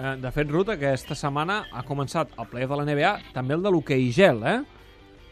[0.00, 3.64] Eh, de fet, Ruth, aquesta setmana ha començat el playoff de la NBA, també el
[3.66, 4.60] de l'hoquei gel, eh?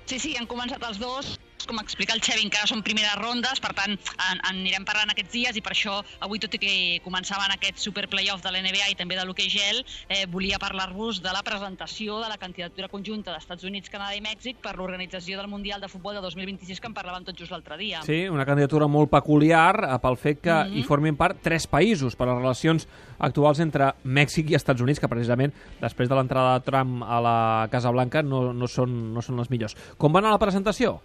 [0.04, 1.38] Sí, sí, han començat els dos
[1.68, 5.33] com explica el Xevi, encara són primeres rondes, per tant, en, en anirem parlant aquests
[5.33, 6.72] dies i per això avui, tot i que
[7.04, 11.32] començaven aquest super playoff de l'NBA i també de l'hoquei gel, eh, volia parlar-vos de
[11.34, 15.84] la presentació de la candidatura conjunta d'Estats Units, Canadà i Mèxic per l'organització del Mundial
[15.84, 18.03] de Futbol de 2026 que en parlàvem tot just l'altre dia.
[18.07, 20.79] Sí, una candidatura molt peculiar eh, pel fet que mm -hmm.
[20.79, 25.08] hi formin part tres països per les relacions actuals entre Mèxic i Estats Units, que
[25.08, 29.36] precisament després de l'entrada de Trump a la Casa Blanca no, no, són, no són
[29.36, 29.76] les millors.
[29.96, 31.00] Com va anar la presentació?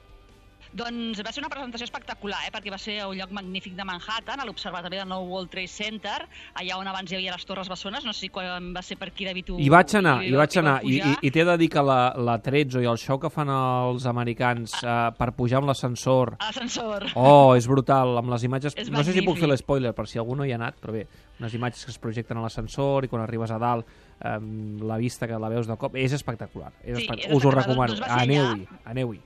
[0.74, 2.52] Doncs va ser una presentació espectacular, eh?
[2.54, 5.70] perquè va ser a un lloc magnífic de Manhattan, a l'Observatori del nou World Trade
[5.70, 6.16] Center,
[6.58, 9.28] allà on abans hi havia les Torres Bessones, no sé quan va ser per aquí,
[9.28, 9.58] David, tu...
[9.62, 11.98] Hi vaig anar, hi, hi vaig anar, i, i, i t'he de dir que la,
[12.18, 14.96] la Trezzo i el show que fan els americans ah.
[14.96, 16.34] uh, per pujar amb l'ascensor...
[16.42, 17.06] L'ascensor.
[17.14, 18.74] Oh, és brutal, amb les imatges...
[18.84, 20.96] És no sé si puc fer l'espoiler, per si algú no hi ha anat, però
[20.98, 21.04] bé,
[21.38, 23.86] unes imatges que es projecten a l'ascensor i quan arribes a dalt
[24.26, 26.74] um, la vista que la veus de cop, és espectacular.
[26.82, 27.38] És sí, espectacular.
[27.38, 29.22] Us ho recomano, doncs aneu-hi, aneu-hi.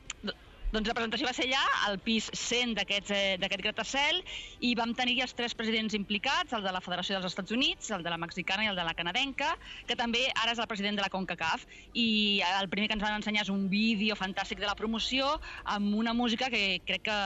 [0.67, 4.19] Doncs la presentació va ser allà, al pis 100 d'aquest eh, gratacel,
[4.59, 8.03] i vam tenir els tres presidents implicats, el de la Federació dels Estats Units, el
[8.03, 9.53] de la mexicana i el de la canadenca,
[9.87, 11.63] que també ara és el president de la CONCACAF.
[11.95, 12.07] I
[12.49, 16.11] el primer que ens van ensenyar és un vídeo fantàstic de la promoció amb una
[16.13, 17.19] música que crec que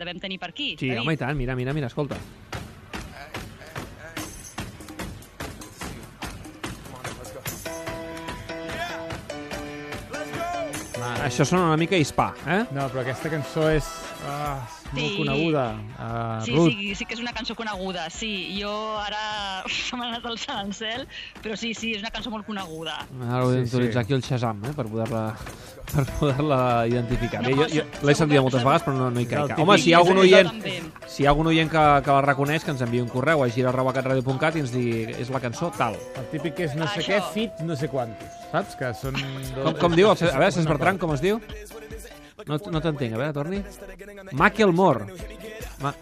[0.00, 0.74] devem tenir per aquí.
[0.80, 2.22] Sí, home, i tant, mira, mira, mira, escolta.
[11.24, 12.60] Això sona una mica hispà, eh?
[12.74, 13.86] No, però aquesta cançó és
[14.28, 14.60] ah,
[14.92, 15.16] molt Sí.
[15.18, 15.64] coneguda.
[15.98, 18.56] Uh, Sí, Ruth, sí, sí que és una cançó coneguda, sí.
[18.60, 21.06] Jo ara se m'ha anat sant al cel,
[21.42, 23.00] però sí, sí, és una cançó molt coneguda.
[23.28, 24.06] Ara ho he Sí, d'utilitzar sí.
[24.06, 25.24] aquí el Shazam, eh, per poder-la
[25.88, 27.42] per poder-la identificar.
[27.42, 29.58] No, Bé, jo, jo l'he sentit moltes vegades, però no, no hi caic.
[29.58, 30.64] Home, si hi ha algun Jo oient,
[31.08, 33.48] si hi ha algun oient que, que la reconeix, que ens enviï un correu a
[33.50, 35.96] gira.catradio.cat i ens digui és la cançó tal.
[36.16, 37.12] el típic que és no sé Això.
[37.18, 38.76] què, fit no sé quantos, saps?
[38.78, 39.18] Que són...
[39.56, 40.10] Com, com diu?
[40.12, 41.40] A veure, Cesc Bertran, com es diu?
[42.48, 43.62] No, no t'entenc, a veure, torni.
[44.32, 45.08] Macklemore.
[45.82, 45.92] Ma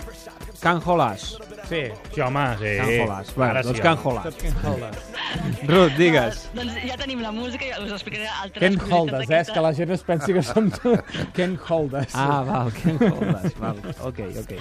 [0.60, 1.36] Can Holas.
[1.68, 1.82] Sí,
[2.14, 2.76] Sí, home, sí.
[2.78, 3.34] Can Holas.
[3.34, 3.98] Bueno, Ara doncs sí, Can.
[4.02, 4.34] Holas.
[5.70, 6.44] Ruth, digues.
[6.54, 9.40] Doncs ja tenim la música i us explicaré altres Ken Holdas, eh?
[9.42, 10.70] És que la gent es pensi que som
[11.36, 12.14] Ken Holdas.
[12.14, 13.50] Ah, val, Ken Holas.
[13.60, 13.82] Val.
[14.08, 14.54] Ok, ok.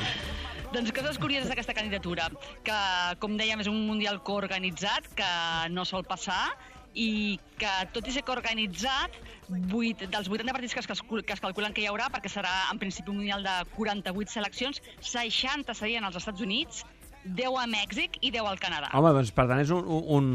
[0.75, 2.27] Doncs coses curioses d'aquesta candidatura,
[2.65, 2.79] que,
[3.21, 5.29] com dèiem, és un mundial coorganitzat, que
[5.71, 6.49] no sol passar,
[6.95, 9.15] i que, tot i ser coorganitzat,
[9.51, 12.79] 8, dels 80 partits que es, que es calculen que hi haurà, perquè serà en
[12.81, 16.85] principi un mundial de 48 seleccions, 60 serien als Estats Units,
[17.25, 18.91] 10 a Mèxic i 10 al Canadà.
[18.93, 20.27] Home, doncs per tant és un, un,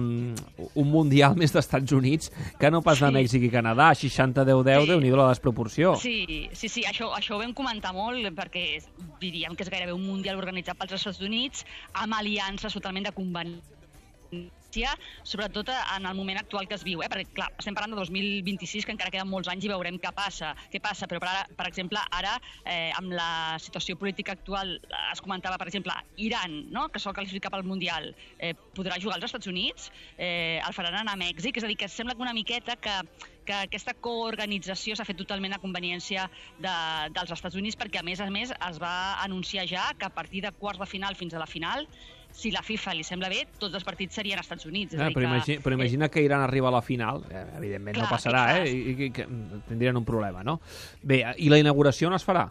[0.75, 3.15] un mundial més d'Estats Units que no pas de Sí.
[3.15, 3.93] Mèxic i Canadà.
[3.95, 4.89] 60-10-10, Sí.
[4.91, 5.95] déu-n'hi-do la desproporció.
[6.03, 8.83] Sí, sí, sí, això, això ho vam comentar molt perquè
[9.23, 11.63] diríem que és gairebé un mundial organitzat pels Estats Units
[11.95, 13.15] amb aliances totalment de
[14.71, 14.95] conveniència,
[15.25, 17.09] sobretot en el moment actual que es viu, eh?
[17.11, 20.55] perquè clar, estem parlant de 2026, que encara queden molts anys i veurem què passa,
[20.71, 25.13] què passa però per, ara, per exemple, ara, eh, amb la situació política actual, eh,
[25.13, 26.89] es comentava, per exemple, Iran, no?
[26.89, 31.15] que sol classificar pel Mundial, eh, podrà jugar als Estats Units, eh, el faran anar
[31.15, 33.01] a Mèxic, és a dir, que sembla que una miqueta que
[33.51, 36.27] que aquesta coorganització s'ha fet totalment a conveniència
[36.61, 36.75] de,
[37.17, 38.93] dels Estats Units perquè, a més a més, es va
[39.25, 41.89] anunciar ja que a partir de quarts de final fins a la final,
[42.33, 44.95] si la FIFA li sembla bé, tots els partits serien als Estats Units.
[44.95, 47.25] És a Eh, dir però, que, imagina, però imagina que Iran arriba a la final,
[47.31, 48.71] eh, evidentment no Clar, passarà, què eh?
[48.73, 49.27] I, i, que
[49.69, 50.61] tindrien un problema, no?
[51.03, 52.49] Bé, i la inauguració on es farà?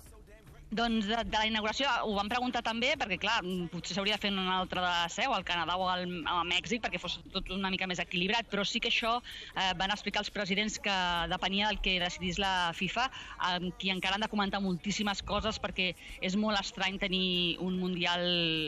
[0.70, 4.22] Doncs de, de la inauguració ho vam preguntar també, perquè clar, mm, potser s'hauria de
[4.22, 7.72] fer una altra de seu, al Canadà o al, a Mèxic, perquè fos tot una
[7.74, 10.98] mica més equilibrat, però sí que això eh, van explicar els presidents que
[11.32, 13.08] depenia del que decidís la FIFA,
[13.50, 15.90] amb qui encara han de comentar moltíssimes coses, perquè
[16.22, 18.22] és molt estrany tenir un Mundial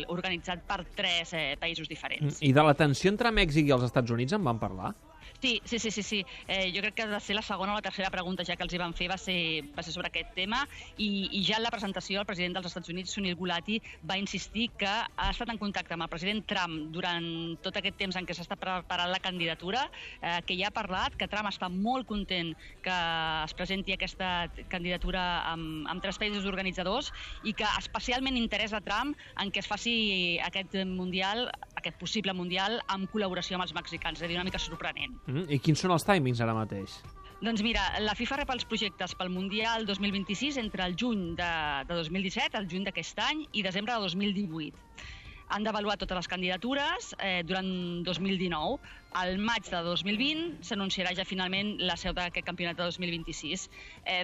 [0.09, 2.41] organitzat per tres eh, països diferents.
[2.41, 4.95] I de la tensió entre Mèxic i els Estats Units en van parlar?
[5.41, 6.23] Sí, sí, sí, sí, sí.
[6.47, 8.75] Eh, jo crec que va ser la segona o la tercera pregunta ja que els
[8.75, 10.59] hi van fer va ser, va ser sobre aquest tema
[11.01, 14.67] i, i ja en la presentació el president dels Estats Units, Sunil Gulati, va insistir
[14.77, 17.25] que ha estat en contacte amb el president Trump durant
[17.65, 19.87] tot aquest temps en què s'està preparant la candidatura,
[20.21, 22.53] eh, que ja ha parlat, que Trump està molt content
[22.85, 22.99] que
[23.47, 25.25] es presenti aquesta candidatura
[25.55, 27.09] amb, amb tres països organitzadors
[27.41, 29.97] i que especialment interessa Trump en què es faci
[30.45, 31.47] aquest mundial,
[31.81, 35.17] aquest possible mundial, amb col·laboració amb els mexicans, és a dir, una mica sorprenent.
[35.27, 35.49] Mm?
[35.57, 37.01] I quins són els timings ara mateix?
[37.41, 41.53] Doncs mira, la FIFA rep els projectes pel Mundial 2026 entre el juny de,
[41.89, 45.17] de 2017, el juny d'aquest any, i desembre de 2018.
[45.51, 47.67] Han d'avaluar totes les candidatures eh, durant
[48.07, 48.79] 2019,
[49.19, 53.65] al maig de 2020 s'anunciarà ja finalment la seu d'aquest campionat de 2026.
[54.07, 54.21] Eh,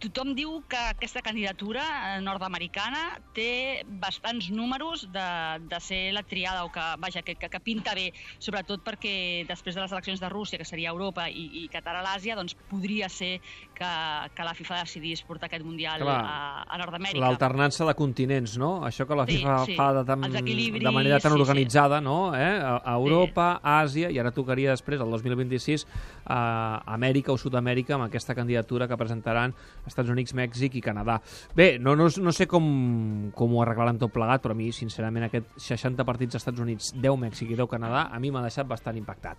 [0.00, 3.02] tothom diu que aquesta candidatura eh, nord-americana
[3.36, 5.26] té bastants números de,
[5.68, 8.06] de ser la triada o que, vaja, que, que, que pinta bé,
[8.40, 12.06] sobretot perquè després de les eleccions de Rússia, que seria Europa, i, i Qatar a
[12.06, 13.42] l'Àsia, doncs podria ser
[13.76, 13.92] que,
[14.32, 17.20] que la FIFA decidís portar aquest Mundial Clar, a, a Nord-Amèrica.
[17.26, 18.78] L'alternança de continents, no?
[18.88, 19.76] Això que la Sí, FIFA sí.
[19.76, 21.42] fa de, tan, Els equilibris, de manera tan sí, sí.
[21.42, 22.34] organitzada, no?
[22.36, 22.60] Eh?
[22.62, 25.86] A, Europa, Àsia, i ara tocaria després, el 2026,
[26.26, 29.54] a Amèrica o Sud-amèrica, amb aquesta candidatura que presentaran
[29.86, 31.20] Estats Units, Mèxic i Canadà.
[31.56, 35.26] Bé, no, no, no sé com, com ho arreglaran tot plegat, però a mi, sincerament,
[35.30, 38.68] aquest 60 partits als Estats Units, 10 Mèxic i 10 Canadà, a mi m'ha deixat
[38.70, 39.38] bastant impactat.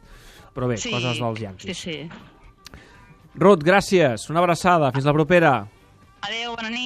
[0.56, 1.78] Però bé, sí, coses dels Sí, Yankees.
[1.78, 2.00] sí.
[3.36, 5.54] Ruth, gràcies, una abraçada, fins la propera.
[6.22, 6.80] Adéu, bona nit.